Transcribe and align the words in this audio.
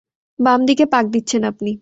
বাম 0.39 0.59
দিকে 0.65 0.85
পাক 0.85 1.05
দিচ্ছেন 1.13 1.41
আপনি। 1.43 1.71